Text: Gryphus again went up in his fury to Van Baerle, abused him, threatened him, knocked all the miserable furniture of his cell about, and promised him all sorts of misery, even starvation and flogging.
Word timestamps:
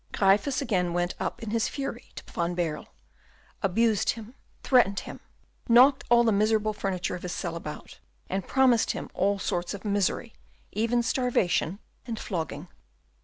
Gryphus 0.13 0.63
again 0.63 0.93
went 0.93 1.13
up 1.19 1.43
in 1.43 1.51
his 1.51 1.67
fury 1.67 2.11
to 2.15 2.23
Van 2.33 2.55
Baerle, 2.55 2.87
abused 3.61 4.09
him, 4.09 4.33
threatened 4.63 5.01
him, 5.01 5.19
knocked 5.69 6.05
all 6.09 6.23
the 6.23 6.31
miserable 6.31 6.73
furniture 6.73 7.13
of 7.13 7.21
his 7.21 7.33
cell 7.33 7.55
about, 7.55 7.99
and 8.27 8.47
promised 8.47 8.93
him 8.93 9.11
all 9.13 9.37
sorts 9.37 9.75
of 9.75 9.85
misery, 9.85 10.33
even 10.71 11.03
starvation 11.03 11.77
and 12.07 12.17
flogging. 12.19 12.67